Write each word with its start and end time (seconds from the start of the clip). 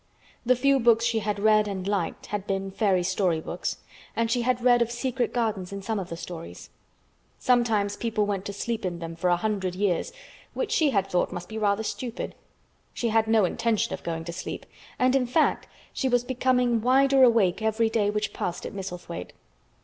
The 0.43 0.55
few 0.55 0.79
books 0.79 1.05
she 1.05 1.19
had 1.19 1.37
read 1.37 1.67
and 1.67 1.87
liked 1.87 2.25
had 2.25 2.47
been 2.47 2.71
fairy 2.71 3.03
story 3.03 3.39
books, 3.39 3.77
and 4.15 4.31
she 4.31 4.41
had 4.41 4.59
read 4.63 4.81
of 4.81 4.89
secret 4.89 5.31
gardens 5.31 5.71
in 5.71 5.83
some 5.83 5.99
of 5.99 6.09
the 6.09 6.17
stories. 6.17 6.71
Sometimes 7.37 7.95
people 7.97 8.25
went 8.25 8.43
to 8.45 8.51
sleep 8.53 8.83
in 8.83 8.97
them 8.97 9.15
for 9.15 9.29
a 9.29 9.37
hundred 9.37 9.75
years, 9.75 10.11
which 10.55 10.71
she 10.71 10.89
had 10.89 11.05
thought 11.05 11.31
must 11.31 11.47
be 11.47 11.59
rather 11.59 11.83
stupid. 11.83 12.33
She 12.95 13.09
had 13.09 13.27
no 13.27 13.45
intention 13.45 13.93
of 13.93 14.01
going 14.01 14.23
to 14.23 14.33
sleep, 14.33 14.65
and, 14.97 15.15
in 15.15 15.27
fact, 15.27 15.67
she 15.93 16.09
was 16.09 16.23
becoming 16.23 16.81
wider 16.81 17.21
awake 17.21 17.61
every 17.61 17.91
day 17.91 18.09
which 18.09 18.33
passed 18.33 18.65
at 18.65 18.73
Misselthwaite. 18.73 19.33